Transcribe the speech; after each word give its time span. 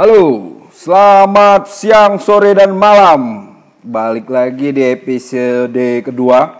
Halo, 0.00 0.56
selamat 0.72 1.68
siang, 1.68 2.16
sore, 2.16 2.56
dan 2.56 2.72
malam. 2.72 3.52
Balik 3.84 4.32
lagi 4.32 4.72
di 4.72 4.80
episode 4.80 6.00
kedua. 6.00 6.56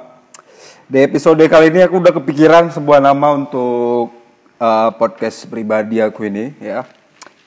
Di 0.84 1.00
episode 1.08 1.40
kali 1.48 1.72
ini 1.72 1.80
aku 1.80 2.04
udah 2.04 2.12
kepikiran 2.20 2.68
sebuah 2.68 3.00
nama 3.00 3.32
untuk 3.32 4.12
uh, 4.60 4.92
podcast 4.92 5.48
pribadi 5.48 6.04
aku 6.04 6.28
ini 6.28 6.52
ya. 6.60 6.84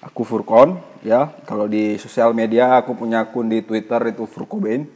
Aku 0.01 0.25
Furkon 0.25 0.81
ya. 1.05 1.29
Kalau 1.45 1.69
di 1.69 2.01
sosial 2.01 2.33
media 2.33 2.73
aku 2.73 2.97
punya 2.97 3.29
akun 3.29 3.45
di 3.45 3.61
Twitter 3.61 4.17
itu 4.17 4.25
Furkobain. 4.25 4.89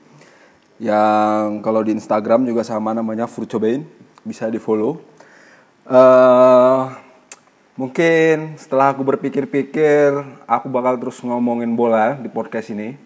Yang 0.81 1.61
kalau 1.61 1.85
di 1.85 1.93
Instagram 1.93 2.41
juga 2.41 2.65
sama 2.65 2.97
namanya 2.97 3.29
Furcobain. 3.29 3.85
Bisa 4.25 4.49
di 4.49 4.57
follow. 4.57 4.97
Uh, 5.85 6.89
Mungkin 7.77 8.57
setelah 8.57 8.89
aku 8.89 9.05
berpikir-pikir, 9.05 10.09
aku 10.49 10.65
bakal 10.65 10.97
terus 10.97 11.21
ngomongin 11.21 11.77
bola 11.77 12.17
di 12.17 12.25
podcast 12.25 12.73
ini. 12.73 12.97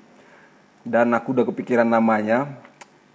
Dan 0.87 1.11
aku 1.11 1.35
udah 1.35 1.43
kepikiran 1.43 1.83
namanya. 1.83 2.47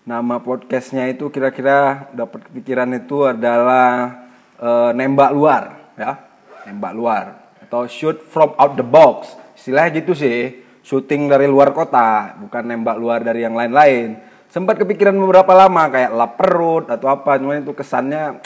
Nama 0.04 0.36
podcastnya 0.36 1.08
itu 1.08 1.32
kira-kira 1.32 2.12
dapat 2.12 2.44
kepikiran 2.52 2.92
itu 3.00 3.24
adalah 3.24 4.20
uh, 4.60 4.92
nembak 4.92 5.32
luar, 5.32 5.62
ya, 5.96 6.20
nembak 6.68 6.92
luar 6.92 7.24
atau 7.66 7.88
shoot 7.88 8.20
from 8.28 8.52
out 8.60 8.76
the 8.76 8.84
box. 8.84 9.34
Istilahnya 9.56 10.04
gitu 10.04 10.12
sih, 10.12 10.60
shooting 10.84 11.26
dari 11.26 11.48
luar 11.48 11.72
kota, 11.72 12.36
bukan 12.36 12.68
nembak 12.68 13.00
luar 13.00 13.24
dari 13.24 13.42
yang 13.42 13.56
lain-lain. 13.56 14.20
Sempat 14.52 14.76
kepikiran 14.76 15.16
beberapa 15.18 15.56
lama 15.56 15.88
kayak 15.88 16.12
lap 16.14 16.32
perut 16.36 16.86
atau 16.86 17.08
apa, 17.10 17.40
cuman 17.40 17.64
itu 17.64 17.72
kesannya 17.72 18.44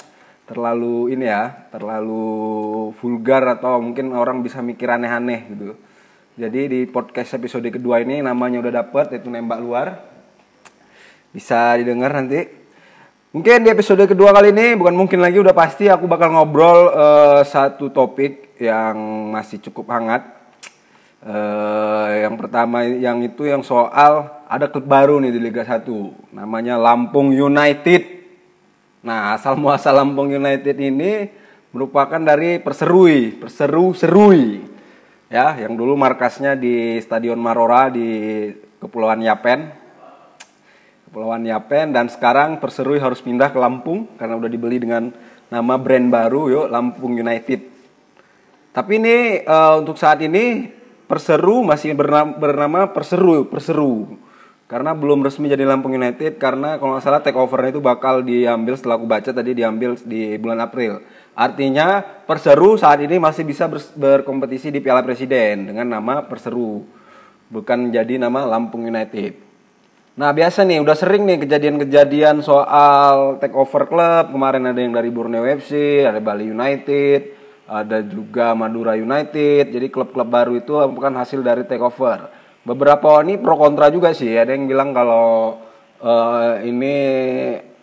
terlalu 0.51 1.15
ini 1.15 1.31
ya, 1.31 1.71
terlalu 1.71 2.91
vulgar 2.99 3.47
atau 3.55 3.79
mungkin 3.79 4.11
orang 4.11 4.43
bisa 4.43 4.59
mikir 4.59 4.91
aneh-aneh 4.91 5.47
gitu. 5.47 5.79
Jadi 6.35 6.61
di 6.67 6.81
podcast 6.91 7.39
episode 7.39 7.71
kedua 7.71 8.03
ini 8.03 8.19
namanya 8.19 8.59
udah 8.59 8.83
dapet 8.83 9.15
yaitu 9.15 9.31
nembak 9.31 9.63
luar. 9.63 10.03
Bisa 11.31 11.79
didengar 11.79 12.11
nanti. 12.11 12.51
Mungkin 13.31 13.63
di 13.63 13.71
episode 13.71 14.03
kedua 14.11 14.35
kali 14.35 14.51
ini 14.51 14.75
bukan 14.75 14.91
mungkin 14.91 15.23
lagi 15.23 15.39
udah 15.39 15.55
pasti 15.55 15.87
aku 15.87 16.11
bakal 16.11 16.35
ngobrol 16.35 16.91
uh, 16.91 17.47
satu 17.47 17.95
topik 17.95 18.59
yang 18.59 18.99
masih 19.31 19.63
cukup 19.63 19.95
hangat. 19.95 20.27
Uh, 21.23 22.27
yang 22.27 22.35
pertama 22.35 22.83
yang 22.83 23.23
itu 23.23 23.47
yang 23.47 23.63
soal 23.63 24.43
ada 24.51 24.67
klub 24.67 24.89
baru 24.89 25.23
nih 25.23 25.31
di 25.31 25.39
Liga 25.39 25.63
1 25.63 25.87
namanya 26.35 26.75
Lampung 26.75 27.31
United. 27.31 28.20
Nah, 29.01 29.33
asal 29.33 29.57
muasal 29.57 29.97
Lampung 29.97 30.29
United 30.29 30.77
ini 30.77 31.25
merupakan 31.73 32.21
dari 32.21 32.61
Perserui, 32.61 33.33
Perseru 33.33 33.97
Serui. 33.97 34.61
Ya, 35.33 35.57
yang 35.57 35.73
dulu 35.73 35.97
markasnya 35.97 36.53
di 36.53 37.01
Stadion 37.01 37.41
Marora 37.41 37.89
di 37.89 38.51
Kepulauan 38.77 39.25
Yapen. 39.25 39.73
Kepulauan 41.09 41.49
Yapen 41.49 41.97
dan 41.97 42.13
sekarang 42.13 42.61
Perserui 42.61 43.01
harus 43.01 43.25
pindah 43.25 43.49
ke 43.49 43.57
Lampung 43.57 44.05
karena 44.21 44.37
udah 44.37 44.51
dibeli 44.53 44.77
dengan 44.77 45.09
nama 45.49 45.81
brand 45.81 46.13
baru 46.13 46.43
yuk 46.53 46.67
Lampung 46.69 47.17
United. 47.17 47.73
Tapi 48.71 48.93
ini 49.01 49.41
uh, 49.49 49.81
untuk 49.81 49.97
saat 49.97 50.21
ini 50.21 50.77
Perseru 51.09 51.65
masih 51.65 51.97
bernama, 51.97 52.37
bernama 52.37 52.81
Perseru, 52.93 53.49
Perseru 53.49 54.13
karena 54.71 54.95
belum 54.95 55.27
resmi 55.27 55.51
jadi 55.51 55.67
Lampung 55.67 55.99
United 55.99 56.39
karena 56.39 56.79
kalau 56.79 56.95
nggak 56.95 57.03
salah 57.03 57.19
take 57.19 57.35
overnya 57.35 57.75
itu 57.75 57.83
bakal 57.83 58.23
diambil 58.23 58.79
setelah 58.79 59.03
aku 59.03 59.07
baca 59.11 59.31
tadi 59.35 59.51
diambil 59.51 59.99
di 59.99 60.39
bulan 60.39 60.63
April. 60.63 61.03
Artinya 61.35 62.07
Perseru 62.23 62.79
saat 62.79 63.03
ini 63.03 63.19
masih 63.19 63.43
bisa 63.43 63.67
ber 63.67 63.83
berkompetisi 63.83 64.71
di 64.71 64.79
Piala 64.79 65.03
Presiden 65.03 65.75
dengan 65.75 65.99
nama 65.99 66.23
Perseru. 66.23 66.87
Bukan 67.51 67.91
jadi 67.91 68.15
nama 68.23 68.47
Lampung 68.47 68.87
United. 68.87 69.35
Nah 70.15 70.31
biasa 70.31 70.63
nih 70.63 70.79
udah 70.79 70.95
sering 70.95 71.27
nih 71.27 71.43
kejadian-kejadian 71.43 72.39
soal 72.47 73.43
take 73.43 73.59
over 73.59 73.91
klub. 73.91 74.31
Kemarin 74.31 74.71
ada 74.71 74.79
yang 74.79 74.95
dari 74.95 75.11
Borneo 75.11 75.51
FC, 75.51 76.07
ada 76.07 76.23
Bali 76.23 76.47
United, 76.47 77.21
ada 77.67 78.07
juga 78.07 78.55
Madura 78.55 78.95
United. 78.95 79.75
Jadi 79.75 79.87
klub-klub 79.91 80.31
baru 80.31 80.55
itu 80.55 80.79
bukan 80.95 81.11
hasil 81.19 81.43
dari 81.43 81.67
take 81.67 81.83
over 81.83 82.40
beberapa 82.65 83.25
ini 83.25 83.41
pro 83.41 83.57
kontra 83.57 83.89
juga 83.89 84.13
sih. 84.13 84.33
Ada 84.33 84.57
yang 84.57 84.69
bilang 84.69 84.91
kalau 84.93 85.59
uh, 86.03 86.61
ini 86.65 86.95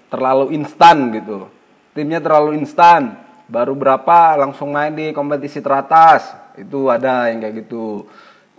terlalu 0.09 0.53
instan 0.57 1.13
gitu. 1.13 1.49
Timnya 1.93 2.21
terlalu 2.21 2.57
instan. 2.59 3.25
Baru 3.47 3.79
berapa 3.79 4.35
langsung 4.35 4.75
main 4.75 4.91
di 4.93 5.15
kompetisi 5.15 5.63
teratas. 5.63 6.27
Itu 6.59 6.91
ada 6.91 7.31
yang 7.31 7.41
kayak 7.41 7.55
gitu. 7.65 8.05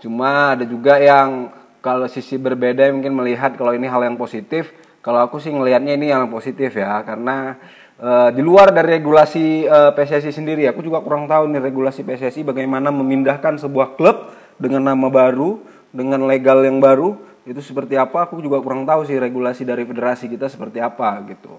Cuma 0.01 0.57
ada 0.57 0.65
juga 0.65 0.97
yang 0.97 1.53
kalau 1.79 2.09
sisi 2.11 2.41
berbeda 2.41 2.89
mungkin 2.91 3.15
melihat 3.15 3.55
kalau 3.55 3.75
ini 3.77 3.87
hal 3.87 4.03
yang 4.03 4.17
positif. 4.17 4.73
Kalau 4.99 5.25
aku 5.25 5.39
sih 5.39 5.55
ngelihatnya 5.55 5.95
ini 5.95 6.11
yang 6.11 6.27
positif 6.33 6.75
ya. 6.75 7.05
Karena 7.05 7.55
uh, 8.03 8.31
di 8.33 8.43
luar 8.43 8.71
dari 8.71 8.99
regulasi 8.99 9.67
uh, 9.67 9.91
eh, 9.91 9.93
PSSI 9.95 10.31
sendiri 10.33 10.65
aku 10.71 10.81
juga 10.83 11.03
kurang 11.03 11.27
tahu 11.27 11.51
nih 11.51 11.63
regulasi 11.63 12.07
PSSI 12.07 12.47
bagaimana 12.47 12.95
memindahkan 12.95 13.59
sebuah 13.59 13.99
klub 13.99 14.31
dengan 14.59 14.87
nama 14.91 15.07
baru 15.11 15.63
dengan 15.93 16.25
legal 16.29 16.61
yang 16.65 16.79
baru 16.79 17.17
itu 17.49 17.65
seperti 17.65 17.97
apa 17.97 18.29
aku 18.29 18.45
juga 18.45 18.61
kurang 18.61 18.85
tahu 18.85 19.09
sih 19.09 19.17
regulasi 19.17 19.65
dari 19.65 19.89
federasi 19.89 20.29
kita 20.29 20.53
seperti 20.53 20.85
apa 20.85 21.17
gitu. 21.33 21.57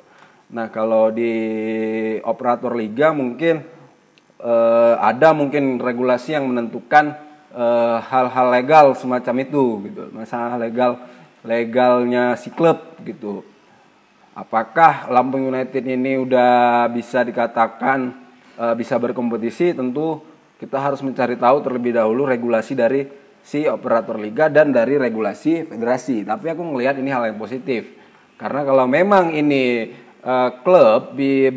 Nah 0.53 0.69
kalau 0.69 1.09
di 1.09 1.33
operator 2.21 2.77
liga 2.77 3.09
mungkin 3.09 3.65
eh, 4.37 4.95
ada 5.01 5.33
mungkin 5.33 5.81
regulasi 5.81 6.37
yang 6.37 6.45
menentukan 6.45 7.17
eh, 7.53 7.97
hal-hal 8.05 8.47
legal 8.53 8.85
semacam 8.93 9.35
itu 9.41 9.65
gitu, 9.89 10.03
masalah 10.13 10.61
legal 10.61 11.01
legalnya 11.41 12.37
si 12.37 12.53
klub 12.53 12.77
gitu. 13.01 13.41
Apakah 14.37 15.09
Lampung 15.11 15.49
United 15.49 15.83
ini 15.83 16.21
udah 16.21 16.85
bisa 16.93 17.25
dikatakan 17.25 18.13
eh, 18.61 18.75
bisa 18.77 18.93
berkompetisi? 19.01 19.73
Tentu 19.73 20.21
kita 20.61 20.77
harus 20.77 21.01
mencari 21.01 21.33
tahu 21.33 21.65
terlebih 21.65 21.97
dahulu 21.97 22.29
regulasi 22.29 22.77
dari 22.77 23.28
si 23.43 23.65
operator 23.65 24.19
liga 24.19 24.47
dan 24.47 24.71
dari 24.71 24.95
regulasi 24.95 25.67
federasi. 25.67 26.27
Tapi 26.27 26.45
aku 26.53 26.61
melihat 26.63 26.97
ini 26.99 27.09
hal 27.09 27.29
yang 27.29 27.39
positif. 27.39 27.91
Karena 28.39 28.63
kalau 28.63 28.85
memang 28.87 29.35
ini 29.35 29.91
uh, 30.23 30.49
klub 30.63 31.15
bi 31.15 31.51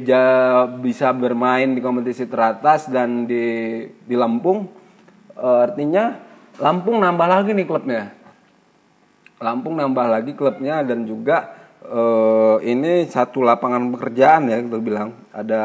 bisa 0.82 1.14
bermain 1.14 1.74
di 1.74 1.80
kompetisi 1.82 2.26
teratas 2.26 2.90
dan 2.90 3.26
di 3.26 3.86
di 3.86 4.14
Lampung 4.18 4.66
uh, 5.38 5.62
artinya 5.62 6.30
Lampung 6.60 7.00
nambah 7.00 7.28
lagi 7.28 7.56
nih 7.56 7.64
klubnya. 7.64 8.12
Lampung 9.40 9.74
nambah 9.80 10.06
lagi 10.06 10.36
klubnya 10.36 10.84
dan 10.84 11.08
juga 11.08 11.62
uh, 11.88 12.60
ini 12.62 13.08
satu 13.08 13.42
lapangan 13.42 13.90
pekerjaan 13.96 14.52
ya 14.52 14.60
kita 14.62 14.78
bilang 14.78 15.16
ada 15.32 15.64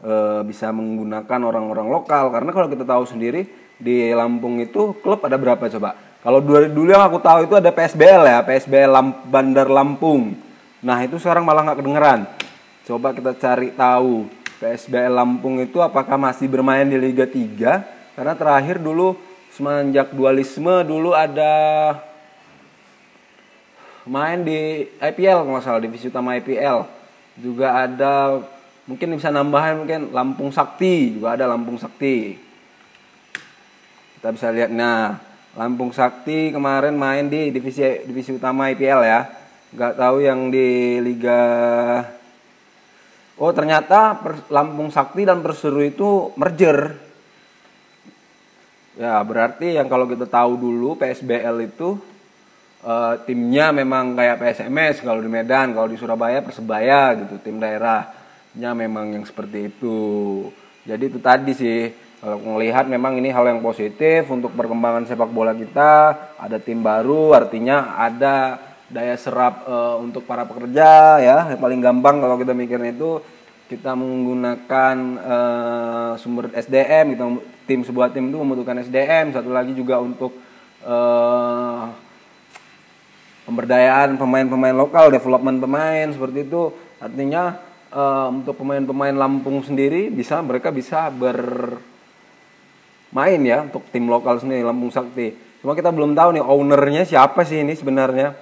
uh, 0.00 0.40
bisa 0.46 0.72
menggunakan 0.72 1.40
orang-orang 1.42 1.88
lokal 1.92 2.32
karena 2.32 2.50
kalau 2.54 2.68
kita 2.70 2.84
tahu 2.86 3.04
sendiri 3.04 3.61
di 3.82 4.14
Lampung 4.14 4.62
itu 4.62 4.94
klub 5.02 5.18
ada 5.26 5.34
berapa 5.34 5.66
coba? 5.66 5.98
Kalau 6.22 6.38
dulu, 6.38 6.70
dulu 6.70 6.88
yang 6.94 7.02
aku 7.02 7.18
tahu 7.18 7.50
itu 7.50 7.58
ada 7.58 7.74
PSBL 7.74 8.22
ya, 8.30 8.38
PSBL 8.46 8.94
Lamp 8.94 9.26
Bandar 9.26 9.66
Lampung. 9.66 10.38
Nah 10.78 11.02
itu 11.02 11.18
sekarang 11.18 11.42
malah 11.42 11.66
nggak 11.66 11.82
kedengeran. 11.82 12.30
Coba 12.86 13.10
kita 13.10 13.34
cari 13.34 13.74
tahu 13.74 14.30
PSBL 14.62 15.10
Lampung 15.10 15.58
itu 15.58 15.82
apakah 15.82 16.14
masih 16.14 16.46
bermain 16.46 16.86
di 16.86 16.94
Liga 16.94 17.26
3? 17.26 18.14
Karena 18.14 18.38
terakhir 18.38 18.78
dulu 18.78 19.18
semenjak 19.50 20.14
dualisme 20.14 20.86
dulu 20.86 21.12
ada 21.12 21.52
main 24.08 24.40
di 24.42 24.88
IPL 24.98 25.46
kalau 25.46 25.60
salah 25.62 25.82
divisi 25.82 26.08
utama 26.08 26.34
IPL 26.40 26.88
juga 27.38 27.86
ada 27.86 28.42
mungkin 28.88 29.14
bisa 29.14 29.30
nambahin 29.30 29.84
mungkin 29.84 30.00
Lampung 30.10 30.50
Sakti 30.50 31.20
juga 31.20 31.38
ada 31.38 31.46
Lampung 31.46 31.78
Sakti 31.78 32.34
kita 34.22 34.38
bisa 34.38 34.54
lihat 34.54 34.70
nah 34.70 35.18
Lampung 35.58 35.90
Sakti 35.90 36.54
kemarin 36.54 36.94
main 36.94 37.26
di 37.26 37.50
divisi 37.50 37.82
divisi 38.06 38.30
utama 38.30 38.70
IPL 38.70 39.02
ya. 39.02 39.26
Nggak 39.74 39.98
tahu 39.98 40.16
yang 40.22 40.46
di 40.46 41.02
Liga 41.02 41.42
oh 43.42 43.50
ternyata 43.50 44.14
Lampung 44.46 44.94
Sakti 44.94 45.26
dan 45.26 45.42
Perseru 45.42 45.82
itu 45.82 46.30
merger. 46.38 46.94
Ya 48.94 49.18
berarti 49.26 49.74
yang 49.74 49.90
kalau 49.90 50.06
kita 50.06 50.30
tahu 50.30 50.54
dulu 50.54 50.94
PSBL 50.94 51.58
itu 51.66 51.98
uh, 52.86 53.18
timnya 53.26 53.74
memang 53.74 54.14
kayak 54.14 54.38
PSMS 54.38 55.02
kalau 55.02 55.18
di 55.18 55.26
Medan 55.26 55.74
kalau 55.74 55.90
di 55.90 55.98
Surabaya 55.98 56.46
Persebaya 56.46 57.18
gitu 57.18 57.42
tim 57.42 57.58
daerahnya 57.58 58.70
memang 58.70 59.18
yang 59.18 59.26
seperti 59.26 59.66
itu. 59.66 59.98
Jadi 60.86 61.10
itu 61.10 61.18
tadi 61.18 61.50
sih 61.58 62.11
kalau 62.22 62.38
melihat 62.54 62.86
memang 62.86 63.18
ini 63.18 63.34
hal 63.34 63.50
yang 63.50 63.58
positif 63.58 64.30
untuk 64.30 64.54
perkembangan 64.54 65.10
sepak 65.10 65.26
bola 65.34 65.58
kita, 65.58 66.14
ada 66.38 66.62
tim 66.62 66.78
baru 66.78 67.34
artinya 67.34 67.98
ada 67.98 68.62
daya 68.86 69.18
serap 69.18 69.66
e, 69.66 69.74
untuk 69.98 70.22
para 70.22 70.46
pekerja 70.46 71.18
ya. 71.18 71.50
Yang 71.50 71.58
paling 71.58 71.82
gampang 71.82 72.22
kalau 72.22 72.38
kita 72.38 72.54
mikirnya 72.54 72.94
itu 72.94 73.18
kita 73.66 73.96
menggunakan 73.96 74.96
uh, 75.24 76.12
sumber 76.20 76.52
SDM 76.52 77.16
kita 77.16 77.24
tim 77.64 77.80
sebuah 77.80 78.12
tim 78.12 78.28
itu 78.28 78.36
membutuhkan 78.36 78.76
SDM 78.84 79.32
satu 79.32 79.48
lagi 79.48 79.72
juga 79.72 79.96
untuk 79.96 80.36
uh, 80.84 81.88
pemberdayaan 83.48 84.20
pemain-pemain 84.20 84.76
lokal 84.76 85.08
development 85.08 85.56
pemain 85.64 86.04
seperti 86.12 86.44
itu. 86.44 86.68
Artinya 87.00 87.56
uh, 87.96 88.28
untuk 88.28 88.60
pemain-pemain 88.60 89.16
Lampung 89.16 89.64
sendiri 89.64 90.12
bisa 90.12 90.44
mereka 90.44 90.68
bisa 90.68 91.08
bermain 93.12 93.40
ya 93.44 93.68
untuk 93.68 93.84
tim 93.92 94.08
lokal 94.08 94.40
sendiri 94.40 94.64
Lampung 94.64 94.88
Sakti 94.88 95.36
cuma 95.60 95.76
kita 95.76 95.92
belum 95.92 96.16
tahu 96.16 96.40
nih 96.40 96.42
ownernya 96.42 97.04
siapa 97.04 97.44
sih 97.44 97.60
ini 97.60 97.76
sebenarnya 97.76 98.32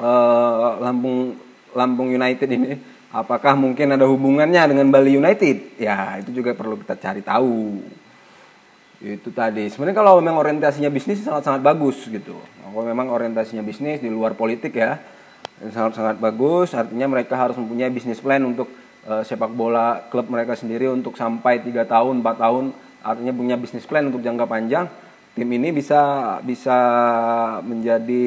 uh, 0.00 0.80
Lampung 0.80 1.36
Lampung 1.76 2.08
United 2.08 2.48
ini 2.48 2.72
Apakah 3.12 3.52
mungkin 3.60 3.92
ada 3.92 4.08
hubungannya 4.08 4.72
dengan 4.72 4.88
Bali 4.88 5.20
United? 5.20 5.76
Ya, 5.76 6.16
itu 6.16 6.32
juga 6.32 6.56
perlu 6.56 6.80
kita 6.80 6.96
cari 6.96 7.20
tahu. 7.20 7.84
Itu 9.04 9.28
tadi. 9.36 9.68
Sebenarnya 9.68 10.00
kalau 10.00 10.16
memang 10.16 10.40
orientasinya 10.40 10.88
bisnis 10.88 11.20
sangat-sangat 11.20 11.60
bagus 11.60 12.08
gitu. 12.08 12.40
Kalau 12.40 12.88
memang 12.88 13.12
orientasinya 13.12 13.60
bisnis 13.60 14.00
di 14.00 14.08
luar 14.08 14.32
politik 14.32 14.72
ya, 14.72 14.96
sangat-sangat 15.60 16.24
bagus. 16.24 16.72
Artinya 16.72 17.04
mereka 17.04 17.36
harus 17.36 17.52
mempunyai 17.60 17.92
bisnis 17.92 18.16
plan 18.16 18.40
untuk 18.48 18.72
uh, 19.04 19.20
sepak 19.20 19.52
bola 19.52 20.08
klub 20.08 20.32
mereka 20.32 20.56
sendiri 20.56 20.88
untuk 20.88 21.12
sampai 21.12 21.60
3 21.60 21.84
tahun, 21.84 22.24
4 22.24 22.32
tahun. 22.40 22.64
Artinya 23.02 23.34
punya 23.34 23.54
bisnis 23.58 23.84
plan 23.84 24.06
untuk 24.06 24.22
jangka 24.22 24.46
panjang. 24.46 24.86
Tim 25.32 25.48
ini 25.48 25.72
bisa 25.72 26.38
bisa 26.44 26.76
menjadi 27.64 28.24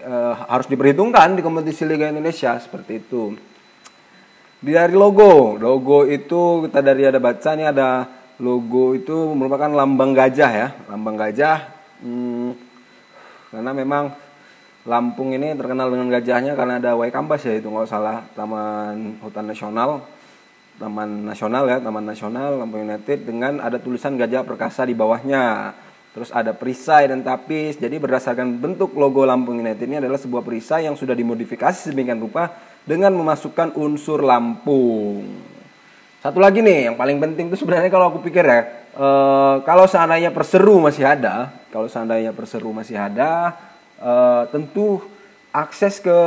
uh, 0.00 0.34
harus 0.48 0.64
diperhitungkan 0.66 1.36
di 1.36 1.44
kompetisi 1.44 1.84
Liga 1.84 2.08
Indonesia 2.08 2.56
seperti 2.56 3.04
itu 3.04 3.36
dari 4.58 4.94
logo 4.94 5.54
logo 5.54 6.02
itu 6.02 6.66
kita 6.66 6.82
dari 6.82 7.06
ada 7.06 7.22
baca 7.22 7.54
nih 7.54 7.70
ada 7.70 8.10
logo 8.42 8.98
itu 8.98 9.14
merupakan 9.38 9.70
lambang 9.70 10.10
gajah 10.10 10.50
ya 10.50 10.68
lambang 10.90 11.14
gajah 11.14 11.58
hmm, 12.02 12.50
karena 13.54 13.72
memang 13.74 14.04
Lampung 14.88 15.36
ini 15.36 15.52
terkenal 15.52 15.92
dengan 15.92 16.08
gajahnya 16.08 16.56
karena 16.56 16.80
ada 16.80 16.96
Waikambas 16.96 17.44
ya 17.44 17.60
itu 17.60 17.68
nggak 17.68 17.92
salah 17.92 18.24
Taman 18.32 19.20
Hutan 19.20 19.44
Nasional 19.44 20.00
Taman 20.78 21.26
Nasional 21.26 21.66
ya 21.66 21.78
Taman 21.82 22.06
Nasional 22.06 22.58
Lampung 22.58 22.86
United 22.86 23.26
dengan 23.26 23.58
ada 23.58 23.82
tulisan 23.82 24.14
gajah 24.14 24.46
perkasa 24.46 24.86
di 24.86 24.94
bawahnya 24.94 25.74
terus 26.14 26.32
ada 26.32 26.54
perisai 26.56 27.10
dan 27.10 27.20
tapis 27.22 27.76
jadi 27.78 27.98
berdasarkan 27.98 28.62
bentuk 28.62 28.94
logo 28.94 29.26
Lampung 29.26 29.58
United 29.58 29.84
ini 29.84 29.98
adalah 29.98 30.16
sebuah 30.16 30.46
perisai 30.46 30.86
yang 30.86 30.94
sudah 30.94 31.18
dimodifikasi 31.18 31.90
sedemikian 31.90 32.22
rupa 32.22 32.54
dengan 32.88 33.12
memasukkan 33.12 33.76
unsur 33.76 34.24
Lampung. 34.24 35.28
Satu 36.18 36.42
lagi 36.42 36.64
nih 36.64 36.90
yang 36.90 36.96
paling 36.98 37.20
penting 37.22 37.46
itu 37.52 37.62
sebenarnya 37.62 37.92
kalau 37.92 38.10
aku 38.10 38.24
pikir 38.24 38.42
ya, 38.42 38.90
e, 38.90 39.06
kalau 39.62 39.86
seandainya 39.86 40.34
perseru 40.34 40.82
masih 40.82 41.06
ada, 41.06 41.54
kalau 41.70 41.86
seandainya 41.86 42.34
perseru 42.34 42.74
masih 42.74 42.98
ada, 42.98 43.54
e, 44.02 44.12
tentu 44.50 44.98
akses 45.54 46.02
ke 46.02 46.18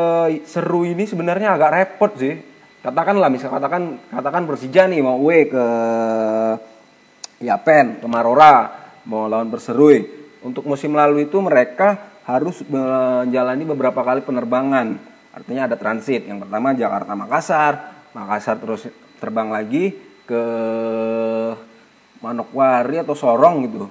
seru 0.47 0.87
ini 0.87 1.03
sebenarnya 1.03 1.57
agak 1.57 1.71
repot 1.75 2.13
sih. 2.15 2.39
Katakanlah 2.81 3.29
misal 3.29 3.53
katakan 3.53 4.01
katakan 4.09 4.49
Persija 4.49 4.89
nih 4.89 5.05
mau 5.05 5.21
away 5.21 5.45
ke 5.45 5.65
Yapen, 7.45 8.01
ke 8.01 8.07
Marora, 8.09 8.73
mau 9.05 9.29
lawan 9.29 9.53
Perserui. 9.53 10.21
Untuk 10.41 10.65
musim 10.65 10.97
lalu 10.97 11.29
itu 11.29 11.37
mereka 11.37 12.21
harus 12.25 12.65
menjalani 12.65 13.61
beberapa 13.65 14.01
kali 14.01 14.25
penerbangan 14.25 15.11
Artinya 15.31 15.67
ada 15.67 15.79
transit. 15.79 16.27
Yang 16.27 16.47
pertama 16.47 16.75
Jakarta 16.75 17.11
Makassar, 17.15 17.73
Makassar 18.11 18.59
terus 18.59 18.87
terbang 19.23 19.47
lagi 19.47 19.95
ke 20.27 20.43
Manokwari 22.19 22.99
atau 22.99 23.15
Sorong 23.15 23.55
gitu. 23.65 23.87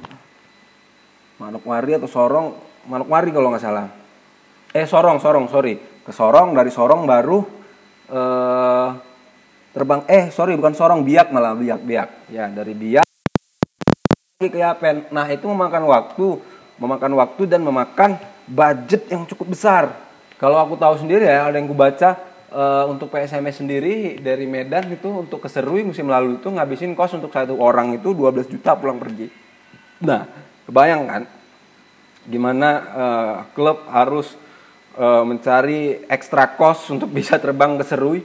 Manokwari 1.40 1.96
atau 1.96 2.08
Sorong, 2.08 2.46
Manokwari 2.84 3.32
kalau 3.32 3.48
nggak 3.48 3.64
salah. 3.64 3.88
Eh 4.76 4.84
Sorong, 4.84 5.16
Sorong, 5.18 5.48
sorry. 5.48 5.80
Ke 6.04 6.12
Sorong, 6.12 6.52
dari 6.52 6.68
Sorong 6.68 7.08
baru 7.08 7.59
eh, 8.10 8.88
terbang 9.70 10.02
eh 10.10 10.34
sorry 10.34 10.58
bukan 10.58 10.74
Sorong, 10.74 11.06
Biak 11.06 11.30
malah 11.30 11.54
Biak, 11.54 11.80
Biak. 11.86 12.08
Ya, 12.30 12.50
dari 12.50 12.74
Biak 12.74 13.06
ke 14.40 14.56
Yapen. 14.56 15.04
Nah, 15.12 15.28
itu 15.28 15.44
memakan 15.44 15.84
waktu, 15.84 16.40
memakan 16.80 17.12
waktu 17.20 17.44
dan 17.44 17.60
memakan 17.60 18.16
budget 18.48 19.06
yang 19.12 19.28
cukup 19.28 19.52
besar 19.52 20.10
kalau 20.40 20.56
aku 20.56 20.72
tahu 20.80 20.96
sendiri 20.96 21.28
ya, 21.28 21.52
ada 21.52 21.60
yang 21.60 21.68
ku 21.68 21.76
baca 21.76 22.16
uh, 22.48 22.88
untuk 22.88 23.12
PSMS 23.12 23.60
sendiri 23.60 24.16
dari 24.24 24.48
Medan 24.48 24.88
itu 24.88 25.12
untuk 25.12 25.36
keserui 25.44 25.84
musim 25.84 26.08
lalu 26.08 26.40
itu 26.40 26.48
ngabisin 26.48 26.96
kos 26.96 27.12
untuk 27.12 27.28
satu 27.28 27.60
orang 27.60 27.92
itu 27.92 28.16
12 28.16 28.48
juta 28.48 28.72
pulang 28.72 28.96
pergi. 28.96 29.28
Nah, 30.00 30.24
kebayang 30.64 31.02
kan 31.04 31.22
gimana 32.24 32.68
uh, 32.88 33.34
klub 33.52 33.84
harus 33.92 34.32
uh, 34.96 35.22
mencari 35.22 36.06
ekstra 36.08 36.56
kos 36.56 36.88
untuk 36.90 37.12
bisa 37.18 37.36
terbang 37.36 37.76
ke 37.76 37.84
Serui. 37.84 38.24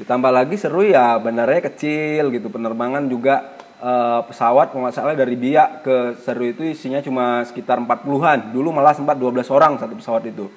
Ditambah 0.00 0.32
lagi 0.32 0.56
Serui 0.58 0.92
ya 0.96 1.16
bandaranya 1.20 1.68
kecil 1.68 2.32
gitu, 2.32 2.50
penerbangan 2.50 3.06
juga 3.06 3.54
uh, 3.78 4.24
pesawat 4.26 4.74
salah 4.90 5.14
dari 5.14 5.38
Biak 5.38 5.86
ke 5.86 5.96
Serui 6.24 6.56
itu 6.56 6.66
isinya 6.66 6.98
cuma 6.98 7.46
sekitar 7.46 7.78
40-an. 7.78 8.50
Dulu 8.50 8.74
malah 8.74 8.96
sempat 8.96 9.14
12 9.16 9.46
orang 9.52 9.78
satu 9.78 9.94
pesawat 9.96 10.26
itu 10.26 10.50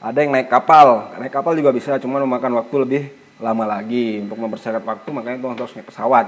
ada 0.00 0.18
yang 0.24 0.32
naik 0.32 0.48
kapal 0.48 1.12
naik 1.20 1.28
kapal 1.28 1.52
juga 1.52 1.70
bisa 1.76 2.00
cuma 2.00 2.16
memakan 2.24 2.56
waktu 2.56 2.74
lebih 2.80 3.02
lama 3.36 3.68
lagi 3.68 4.24
untuk 4.24 4.40
mempersingkat 4.40 4.80
waktu 4.80 5.08
makanya 5.12 5.36
itu 5.36 5.46
harus 5.52 5.72
naik 5.76 5.88
pesawat 5.92 6.26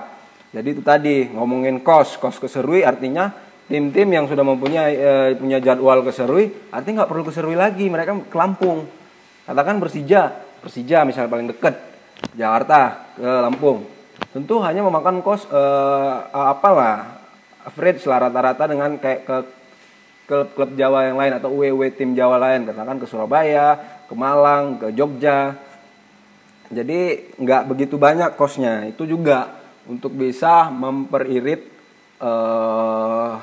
jadi 0.52 0.68
itu 0.68 0.82
tadi 0.84 1.32
ngomongin 1.32 1.80
kos 1.80 2.20
kos 2.20 2.36
keserui 2.36 2.84
artinya 2.84 3.32
tim-tim 3.72 4.08
yang 4.12 4.28
sudah 4.28 4.44
mempunyai 4.44 4.92
e, 4.92 5.12
punya 5.40 5.56
jadwal 5.64 6.04
keserui 6.04 6.52
artinya 6.68 7.02
nggak 7.02 7.10
perlu 7.10 7.24
keserui 7.24 7.56
lagi 7.56 7.88
mereka 7.88 8.12
ke 8.12 8.36
Lampung 8.36 8.84
katakan 9.48 9.80
Persija 9.80 10.28
Persija 10.60 11.08
misalnya 11.08 11.32
paling 11.32 11.48
dekat 11.48 11.80
Jakarta 12.36 13.08
ke 13.16 13.24
Lampung 13.24 13.88
tentu 14.36 14.60
hanya 14.60 14.84
memakan 14.84 15.24
kos 15.24 15.48
e, 15.48 15.62
apalah 16.36 17.24
average 17.64 18.04
lah 18.04 18.28
rata-rata 18.28 18.68
dengan 18.68 19.00
kayak 19.00 19.20
ke 19.24 19.36
klub-klub 20.26 20.72
Jawa 20.78 21.12
yang 21.12 21.18
lain 21.18 21.32
atau 21.36 21.52
UWW 21.52 21.92
tim 21.92 22.14
Jawa 22.16 22.38
lain 22.38 22.64
katakan 22.64 22.96
ke 22.96 23.04
Surabaya, 23.04 23.76
ke 24.08 24.14
Malang, 24.14 24.80
ke 24.80 24.88
Jogja. 24.94 25.52
Jadi 26.72 27.34
nggak 27.36 27.68
begitu 27.68 28.00
banyak 28.00 28.32
kosnya. 28.32 28.88
Itu 28.88 29.04
juga 29.04 29.60
untuk 29.84 30.16
bisa 30.16 30.72
memperirit 30.72 31.68
uh, 32.22 33.36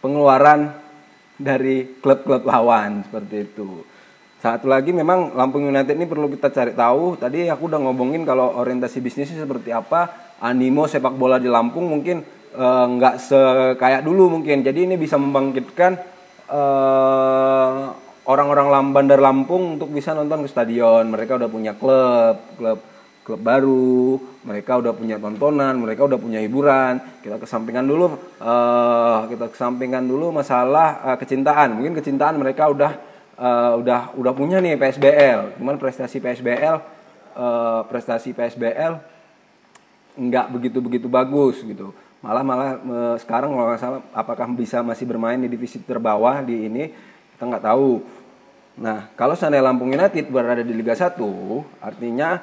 pengeluaran 0.00 0.74
dari 1.40 2.00
klub-klub 2.00 2.44
lawan 2.44 3.04
seperti 3.08 3.36
itu. 3.48 3.84
Satu 4.40 4.72
lagi 4.72 4.92
memang 4.92 5.36
Lampung 5.36 5.68
United 5.68 5.96
ini 5.96 6.08
perlu 6.08 6.32
kita 6.32 6.48
cari 6.48 6.72
tahu. 6.72 7.20
Tadi 7.20 7.52
aku 7.52 7.68
udah 7.68 7.80
ngomongin 7.80 8.24
kalau 8.24 8.56
orientasi 8.56 9.04
bisnisnya 9.04 9.44
seperti 9.44 9.68
apa, 9.68 10.32
animo 10.40 10.88
sepak 10.88 11.12
bola 11.12 11.36
di 11.36 11.48
Lampung 11.48 11.92
mungkin 11.92 12.24
eh, 12.56 12.86
nggak 12.96 13.14
uh, 13.16 13.20
sekaya 13.20 14.00
dulu 14.00 14.40
mungkin. 14.40 14.64
Jadi 14.64 14.88
ini 14.88 14.96
bisa 14.96 15.20
membangkitkan 15.20 15.92
eh, 16.48 17.80
orang-orang 18.24 18.96
Bandar 18.96 19.20
Lampung 19.20 19.76
untuk 19.76 19.92
bisa 19.92 20.16
nonton 20.16 20.44
ke 20.44 20.48
stadion. 20.48 21.12
Mereka 21.12 21.36
udah 21.36 21.50
punya 21.52 21.76
klub, 21.76 22.40
klub 22.56 22.80
klub 23.30 23.38
baru, 23.38 24.18
mereka 24.42 24.82
udah 24.82 24.90
punya 24.90 25.22
tontonan, 25.22 25.78
mereka 25.78 26.10
udah 26.10 26.18
punya 26.18 26.42
hiburan. 26.42 26.98
Kita 27.22 27.38
kesampingkan 27.38 27.86
dulu, 27.86 28.10
uh, 28.42 29.30
kita 29.30 29.46
kesampingkan 29.54 30.02
dulu 30.02 30.34
masalah 30.34 31.14
uh, 31.14 31.16
kecintaan. 31.16 31.78
Mungkin 31.78 31.94
kecintaan 31.94 32.34
mereka 32.34 32.66
udah 32.66 32.98
uh, 33.38 33.78
udah 33.78 34.18
udah 34.18 34.32
punya 34.34 34.58
nih 34.58 34.74
PSBL. 34.74 35.62
Cuman 35.62 35.78
prestasi 35.78 36.18
PSBL, 36.18 36.82
uh, 37.38 37.86
prestasi 37.86 38.34
PSBL 38.34 38.98
nggak 40.18 40.46
begitu 40.50 40.82
begitu 40.82 41.06
bagus 41.06 41.62
gitu 41.62 41.94
malah 42.20 42.44
malah 42.44 42.70
me, 42.76 42.98
sekarang 43.16 43.48
kalau 43.56 43.66
nggak 43.72 43.80
salah 43.80 44.00
apakah 44.12 44.44
bisa 44.52 44.84
masih 44.84 45.08
bermain 45.08 45.40
di 45.40 45.48
divisi 45.48 45.80
terbawah 45.80 46.44
di 46.44 46.68
ini 46.68 46.92
kita 47.36 47.48
nggak 47.48 47.64
tahu. 47.64 48.04
Nah 48.80 49.08
kalau 49.16 49.32
seandainya 49.32 49.72
Lampung 49.72 49.88
United 49.88 50.28
berada 50.28 50.60
di 50.60 50.76
Liga 50.76 50.92
1 50.92 51.16
artinya 51.80 52.36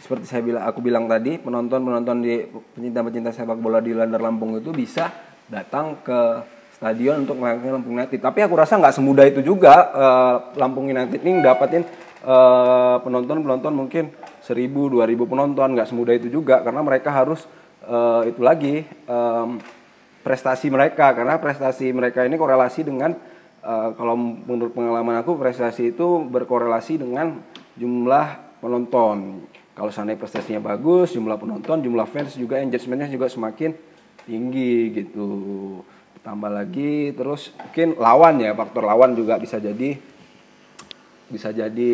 seperti 0.00 0.24
saya 0.24 0.40
bilang 0.40 0.64
aku 0.64 0.80
bilang 0.80 1.04
tadi 1.04 1.36
penonton 1.36 1.84
penonton 1.84 2.16
di 2.24 2.48
pencinta 2.48 3.00
pencinta 3.04 3.30
sepak 3.30 3.60
bola 3.60 3.78
di 3.78 3.92
Landar 3.92 4.24
Lampung 4.24 4.56
itu 4.56 4.72
bisa 4.72 5.12
datang 5.48 6.00
ke 6.00 6.20
stadion 6.74 7.22
untuk 7.22 7.38
melakukan 7.38 7.80
Lampung 7.80 7.94
United. 7.96 8.18
Tapi 8.18 8.40
aku 8.44 8.54
rasa 8.56 8.80
nggak 8.80 8.94
semudah 8.96 9.24
itu 9.28 9.40
juga 9.44 9.74
uh, 9.94 10.36
Lampung 10.56 10.88
United 10.90 11.20
ini 11.22 11.44
dapatin 11.44 11.84
uh, 12.24 12.98
penonton 13.04 13.44
penonton 13.44 13.72
mungkin 13.72 14.10
1000 14.44 14.68
2000 14.68 15.30
penonton 15.30 15.68
nggak 15.76 15.88
semudah 15.88 16.14
itu 16.16 16.28
juga 16.28 16.60
karena 16.60 16.80
mereka 16.84 17.12
harus 17.12 17.44
uh, 17.86 18.24
itu 18.28 18.40
lagi 18.40 18.84
um, 19.08 19.60
prestasi 20.24 20.72
mereka 20.72 21.12
karena 21.12 21.36
prestasi 21.36 21.92
mereka 21.92 22.24
ini 22.24 22.36
korelasi 22.40 22.84
dengan 22.84 23.12
uh, 23.60 23.92
kalau 23.96 24.16
menurut 24.16 24.72
pengalaman 24.72 25.20
aku 25.20 25.36
prestasi 25.36 25.92
itu 25.92 26.24
berkorelasi 26.28 27.00
dengan 27.00 27.40
jumlah 27.76 28.53
penonton. 28.64 29.44
kalau 29.74 29.90
seandainya 29.90 30.22
prestasinya 30.22 30.62
bagus, 30.62 31.18
jumlah 31.18 31.34
penonton, 31.34 31.82
jumlah 31.82 32.06
fans 32.06 32.38
juga 32.38 32.62
engagementnya 32.62 33.10
juga 33.10 33.26
semakin 33.26 33.74
tinggi 34.22 34.94
gitu. 34.94 35.28
Tambah 36.24 36.48
lagi 36.48 37.12
terus 37.12 37.52
mungkin 37.58 38.00
lawan 38.00 38.40
ya, 38.40 38.56
faktor 38.56 38.86
lawan 38.86 39.12
juga 39.12 39.36
bisa 39.36 39.60
jadi 39.60 39.98
bisa 41.28 41.50
jadi 41.50 41.92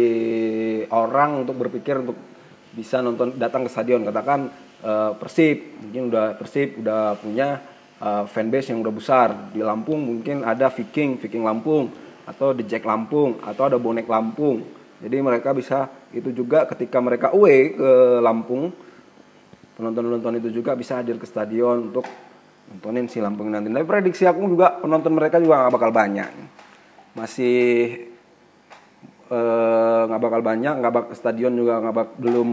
orang 0.93 1.47
untuk 1.47 1.57
berpikir 1.57 2.03
untuk 2.03 2.19
bisa 2.71 3.03
nonton 3.03 3.35
datang 3.39 3.67
ke 3.67 3.71
stadion 3.71 4.07
katakan 4.07 4.51
uh, 4.83 5.15
Persib 5.19 5.81
mungkin 5.83 6.11
udah 6.11 6.27
Persib 6.39 6.83
udah 6.83 7.19
punya 7.19 7.59
uh, 7.99 8.27
fanbase 8.27 8.71
yang 8.71 8.83
udah 8.83 8.95
besar 8.95 9.29
di 9.51 9.63
Lampung 9.63 10.03
mungkin 10.03 10.43
ada 10.47 10.71
Viking 10.71 11.19
Viking 11.19 11.43
Lampung 11.43 11.91
atau 12.27 12.55
The 12.55 12.63
Jack 12.67 12.87
Lampung 12.87 13.43
atau 13.43 13.67
ada 13.67 13.79
bonek 13.79 14.07
Lampung 14.07 14.80
jadi 15.01 15.17
mereka 15.25 15.57
bisa 15.57 15.89
itu 16.13 16.29
juga 16.37 16.69
ketika 16.69 17.01
mereka 17.01 17.33
away 17.33 17.73
ke 17.73 17.91
Lampung 18.21 18.69
penonton-penonton 19.81 20.45
itu 20.45 20.61
juga 20.61 20.77
bisa 20.77 21.01
hadir 21.01 21.17
ke 21.17 21.25
stadion 21.25 21.89
untuk 21.89 22.05
nontonin 22.69 23.09
si 23.09 23.17
Lampung 23.17 23.49
nanti. 23.49 23.73
Tapi 23.73 23.89
prediksi 23.89 24.29
aku 24.29 24.45
juga 24.45 24.77
penonton 24.77 25.17
mereka 25.17 25.41
juga 25.41 25.65
nggak 25.65 25.73
bakal 25.73 25.91
banyak. 25.91 26.31
Masih 27.17 27.59
eh, 29.33 30.03
nggak 30.05 30.21
uh, 30.21 30.25
bakal 30.29 30.41
banyak, 30.45 30.75
nggak 30.85 30.93
bak 30.93 31.07
stadion 31.17 31.57
juga 31.57 31.81
nggak 31.81 31.95
bak 31.97 32.09
belum 32.21 32.51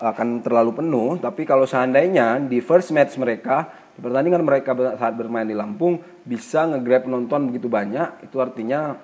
akan 0.00 0.28
terlalu 0.40 0.70
penuh. 0.80 1.20
Tapi 1.20 1.44
kalau 1.44 1.68
seandainya 1.68 2.40
di 2.40 2.64
first 2.64 2.88
match 2.96 3.20
mereka 3.20 3.68
di 3.92 4.00
pertandingan 4.00 4.40
mereka 4.40 4.72
saat 4.96 5.12
bermain 5.12 5.44
di 5.44 5.52
Lampung 5.52 6.00
bisa 6.24 6.64
ngegrab 6.64 7.04
penonton 7.04 7.52
begitu 7.52 7.68
banyak, 7.68 8.24
itu 8.24 8.40
artinya 8.40 8.96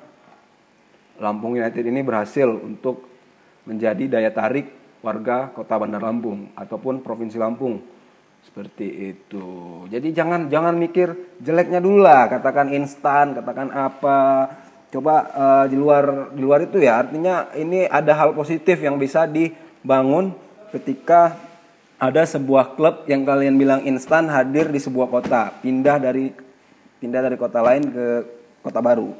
Lampung 1.18 1.56
United 1.56 1.84
ini 1.84 2.00
berhasil 2.04 2.46
untuk 2.46 3.08
menjadi 3.66 4.18
daya 4.18 4.30
tarik 4.30 4.70
warga 5.02 5.50
kota 5.52 5.76
Bandar 5.76 6.02
Lampung 6.02 6.50
ataupun 6.54 7.02
provinsi 7.02 7.36
Lampung 7.36 7.82
seperti 8.46 9.16
itu. 9.16 9.46
Jadi 9.90 10.14
jangan 10.14 10.46
jangan 10.46 10.78
mikir 10.78 11.38
jeleknya 11.42 11.82
dulu 11.82 12.06
lah, 12.06 12.30
katakan 12.30 12.70
instan, 12.70 13.34
katakan 13.34 13.74
apa. 13.74 14.18
Coba 14.86 15.14
uh, 15.34 15.64
di 15.66 15.74
luar 15.74 16.30
di 16.30 16.40
luar 16.40 16.62
itu 16.62 16.78
ya, 16.78 17.02
artinya 17.02 17.50
ini 17.58 17.90
ada 17.90 18.14
hal 18.14 18.38
positif 18.38 18.78
yang 18.78 18.96
bisa 19.02 19.26
dibangun 19.26 20.30
ketika 20.70 21.34
ada 21.98 22.22
sebuah 22.22 22.78
klub 22.78 23.02
yang 23.10 23.26
kalian 23.26 23.58
bilang 23.58 23.82
instan 23.82 24.30
hadir 24.30 24.70
di 24.70 24.78
sebuah 24.78 25.10
kota, 25.10 25.50
pindah 25.58 25.98
dari 25.98 26.30
pindah 27.02 27.18
dari 27.18 27.34
kota 27.34 27.60
lain 27.66 27.82
ke 27.90 28.06
kota 28.62 28.78
baru. 28.78 29.10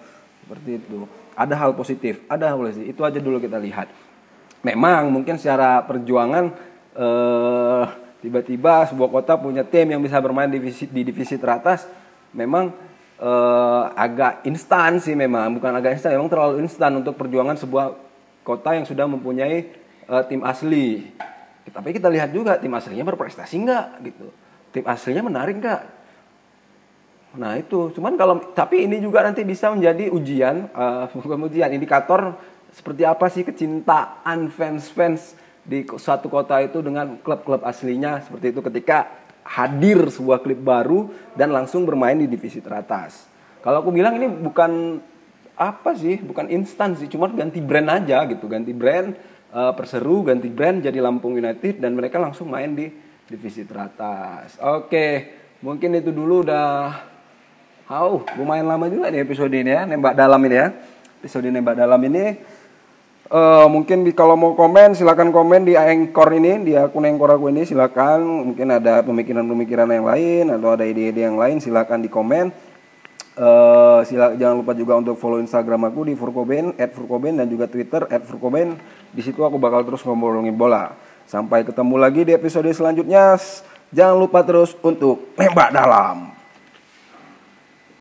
Seperti 0.46 0.70
itu 0.78 1.25
ada 1.36 1.54
hal 1.54 1.76
positif, 1.76 2.24
ada 2.26 2.50
hal 2.50 2.58
positif. 2.58 2.96
Itu 2.96 3.04
aja 3.04 3.20
dulu 3.20 3.36
kita 3.36 3.60
lihat. 3.60 3.92
Memang 4.64 5.12
mungkin 5.12 5.36
secara 5.36 5.84
perjuangan 5.84 6.50
eh, 6.96 7.84
tiba-tiba 8.24 8.88
sebuah 8.88 9.12
kota 9.12 9.36
punya 9.36 9.62
tim 9.62 9.92
yang 9.92 10.00
bisa 10.00 10.18
bermain 10.18 10.48
di 10.48 10.58
divisi, 10.58 10.88
di 10.88 11.04
divisi 11.04 11.36
teratas, 11.36 11.84
memang 12.32 12.72
eh, 13.20 13.84
agak 13.94 14.48
instan 14.48 14.98
sih 14.98 15.12
memang, 15.12 15.52
bukan 15.60 15.70
agak 15.76 16.00
instan, 16.00 16.16
memang 16.16 16.32
terlalu 16.32 16.64
instan 16.64 16.96
untuk 16.96 17.14
perjuangan 17.14 17.54
sebuah 17.60 17.94
kota 18.42 18.74
yang 18.74 18.88
sudah 18.88 19.04
mempunyai 19.04 19.70
eh, 20.08 20.22
tim 20.26 20.40
asli. 20.42 21.12
Tapi 21.66 21.92
kita 21.92 22.08
lihat 22.08 22.32
juga 22.32 22.56
tim 22.56 22.72
aslinya 22.72 23.04
berprestasi 23.04 23.54
nggak 23.60 23.86
gitu. 24.08 24.26
Tim 24.72 24.84
aslinya 24.88 25.22
menarik 25.22 25.60
nggak? 25.60 25.82
Nah 27.36 27.60
itu, 27.60 27.92
cuman 27.92 28.16
kalau 28.16 28.40
tapi 28.56 28.88
ini 28.88 28.98
juga 28.98 29.20
nanti 29.20 29.44
bisa 29.44 29.68
menjadi 29.68 30.08
ujian, 30.08 30.72
uh, 30.76 31.44
ujian, 31.46 31.70
indikator 31.70 32.36
seperti 32.72 33.02
apa 33.08 33.26
sih 33.32 33.44
kecintaan 33.44 34.52
fans-fans 34.52 35.36
di 35.64 35.84
suatu 35.96 36.28
kota 36.28 36.60
itu 36.60 36.80
dengan 36.80 37.20
klub-klub 37.20 37.64
aslinya. 37.64 38.24
Seperti 38.24 38.52
itu 38.56 38.60
ketika 38.64 39.08
hadir 39.46 40.10
sebuah 40.10 40.42
klub 40.42 40.60
baru 40.60 41.00
dan 41.38 41.54
langsung 41.54 41.86
bermain 41.86 42.18
di 42.18 42.26
divisi 42.26 42.58
teratas. 42.58 43.28
Kalau 43.62 43.82
aku 43.82 43.94
bilang 43.94 44.18
ini 44.18 44.26
bukan 44.28 45.00
apa 45.56 45.96
sih, 45.96 46.20
bukan 46.20 46.52
instan 46.52 46.94
sih, 46.98 47.08
cuma 47.08 47.32
ganti 47.32 47.64
brand 47.64 47.88
aja 47.88 48.28
gitu, 48.28 48.44
ganti 48.46 48.76
brand 48.76 49.16
uh, 49.50 49.72
perseru, 49.72 50.22
ganti 50.26 50.52
brand 50.52 50.84
jadi 50.84 51.00
Lampung 51.00 51.34
United 51.34 51.80
dan 51.80 51.96
mereka 51.96 52.20
langsung 52.20 52.52
main 52.52 52.76
di 52.76 52.92
divisi 53.26 53.66
teratas. 53.66 54.60
Oke, 54.62 55.32
mungkin 55.64 55.98
itu 55.98 56.14
dulu. 56.14 56.46
Udah 56.46 56.94
Oh, 57.86 58.26
lumayan 58.34 58.66
lama 58.66 58.90
juga 58.90 59.14
nih 59.14 59.22
episode 59.22 59.54
ini 59.54 59.70
ya, 59.70 59.86
nembak 59.86 60.18
dalam 60.18 60.42
ini 60.42 60.56
ya. 60.58 60.74
Episode 61.22 61.54
nembak 61.54 61.78
dalam 61.78 62.02
ini 62.02 62.34
uh, 63.30 63.66
mungkin 63.70 64.06
di, 64.06 64.12
kalau 64.14 64.34
mau 64.38 64.52
komen 64.54 64.94
silakan 64.94 65.30
komen 65.34 65.66
di 65.66 65.74
Anchor 65.74 66.34
ini, 66.34 66.62
di 66.62 66.72
akun 66.74 67.06
Anchor 67.06 67.38
aku 67.38 67.50
ini 67.50 67.66
silakan. 67.66 68.50
Mungkin 68.52 68.66
ada 68.70 69.02
pemikiran-pemikiran 69.02 69.88
yang 69.90 70.06
lain 70.06 70.44
atau 70.52 70.74
ada 70.74 70.84
ide-ide 70.86 71.26
yang 71.26 71.38
lain 71.38 71.58
silakan 71.58 72.02
di 72.02 72.10
komen. 72.10 72.50
Uh, 73.36 74.00
sila, 74.08 74.32
jangan 74.32 74.64
lupa 74.64 74.72
juga 74.72 74.96
untuk 74.96 75.20
follow 75.20 75.36
Instagram 75.44 75.92
aku 75.92 76.08
di 76.08 76.16
Furkoben, 76.16 76.72
@furkoben 76.72 77.36
dan 77.36 77.46
juga 77.52 77.68
Twitter 77.68 78.08
@furkoben. 78.08 78.80
Di 79.12 79.20
situ 79.20 79.44
aku 79.44 79.60
bakal 79.60 79.84
terus 79.84 80.00
ngomongin 80.08 80.56
bola. 80.56 80.96
Sampai 81.28 81.60
ketemu 81.60 82.00
lagi 82.00 82.24
di 82.24 82.32
episode 82.32 82.70
selanjutnya. 82.72 83.36
Jangan 83.92 84.16
lupa 84.16 84.40
terus 84.40 84.72
untuk 84.80 85.36
nembak 85.36 85.68
dalam. 85.68 86.35